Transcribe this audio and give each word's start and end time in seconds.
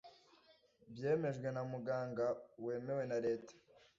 byemejwe 0.93 1.47
na 1.55 1.61
muganga 1.71 2.25
wemewe 2.65 3.03
na 3.11 3.17
Leta 3.25 3.53